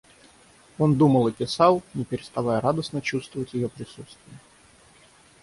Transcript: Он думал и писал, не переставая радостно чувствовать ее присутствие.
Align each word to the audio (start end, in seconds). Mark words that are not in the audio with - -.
Он 0.79 0.95
думал 0.95 1.27
и 1.27 1.31
писал, 1.31 1.83
не 1.93 2.05
переставая 2.05 2.59
радостно 2.59 3.03
чувствовать 3.03 3.53
ее 3.53 3.69
присутствие. 3.69 4.39